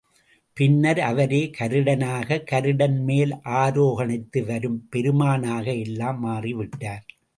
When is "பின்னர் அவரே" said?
0.57-1.41